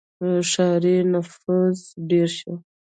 •ښاري 0.51 0.95
نفوس 1.11 1.79
ډېر 2.09 2.29
شو. 2.37 2.53